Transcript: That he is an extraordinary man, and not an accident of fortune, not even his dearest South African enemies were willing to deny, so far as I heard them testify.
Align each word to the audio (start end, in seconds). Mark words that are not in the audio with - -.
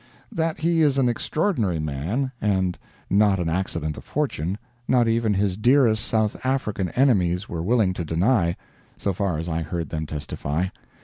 That 0.31 0.57
he 0.61 0.81
is 0.81 0.97
an 0.97 1.07
extraordinary 1.07 1.77
man, 1.77 2.31
and 2.41 2.75
not 3.07 3.39
an 3.39 3.49
accident 3.49 3.97
of 3.97 4.03
fortune, 4.03 4.57
not 4.87 5.07
even 5.07 5.35
his 5.35 5.57
dearest 5.57 6.03
South 6.03 6.35
African 6.43 6.89
enemies 6.95 7.47
were 7.47 7.61
willing 7.61 7.93
to 7.93 8.03
deny, 8.03 8.57
so 8.97 9.13
far 9.13 9.37
as 9.37 9.47
I 9.47 9.61
heard 9.61 9.89
them 9.89 10.07
testify. 10.07 10.69